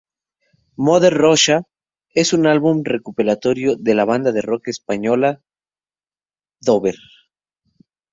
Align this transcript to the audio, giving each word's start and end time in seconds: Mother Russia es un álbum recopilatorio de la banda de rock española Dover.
Mother 0.77 1.13
Russia 1.13 1.61
es 2.15 2.33
un 2.33 2.47
álbum 2.47 2.81
recopilatorio 2.83 3.75
de 3.75 3.93
la 3.93 4.03
banda 4.03 4.31
de 4.31 4.41
rock 4.41 4.69
española 4.69 5.43
Dover. 6.59 6.95